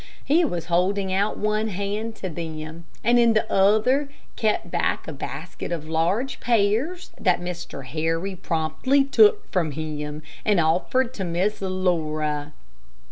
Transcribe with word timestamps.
He 0.25 0.43
was 0.43 0.65
holding 0.65 1.13
out 1.13 1.37
one 1.37 1.67
hand 1.67 2.15
to 2.15 2.27
them, 2.27 2.85
and 3.03 3.19
in 3.19 3.33
the 3.33 3.45
other 3.53 4.09
kept 4.35 4.71
back 4.71 5.07
a 5.07 5.13
basket 5.13 5.71
of 5.71 5.87
large 5.87 6.39
pears 6.39 7.11
that 7.19 7.39
Mr. 7.39 7.85
Harry 7.85 8.35
promptly 8.35 9.03
took 9.03 9.47
from 9.51 9.73
him, 9.73 10.23
and 10.43 10.59
offered 10.59 11.13
to 11.13 11.23
Miss 11.23 11.61
Laura. 11.61 12.51